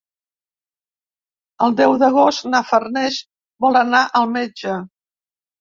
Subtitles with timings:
[1.67, 3.21] El deu d'agost na Farners
[3.67, 4.81] vol anar al metge.